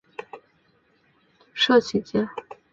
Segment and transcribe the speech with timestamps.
[1.53, 2.27] 社企界